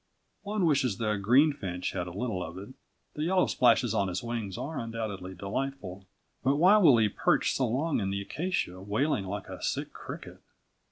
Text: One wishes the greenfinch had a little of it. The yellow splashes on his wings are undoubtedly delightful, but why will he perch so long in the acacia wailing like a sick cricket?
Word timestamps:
One 0.41 0.65
wishes 0.65 0.97
the 0.97 1.15
greenfinch 1.17 1.91
had 1.91 2.07
a 2.07 2.11
little 2.11 2.43
of 2.43 2.57
it. 2.57 2.69
The 3.13 3.21
yellow 3.25 3.45
splashes 3.45 3.93
on 3.93 4.07
his 4.07 4.23
wings 4.23 4.57
are 4.57 4.79
undoubtedly 4.79 5.35
delightful, 5.35 6.07
but 6.43 6.55
why 6.55 6.77
will 6.77 6.97
he 6.97 7.07
perch 7.07 7.53
so 7.53 7.67
long 7.67 7.99
in 7.99 8.09
the 8.09 8.19
acacia 8.19 8.81
wailing 8.81 9.25
like 9.27 9.47
a 9.47 9.61
sick 9.61 9.93
cricket? 9.93 10.41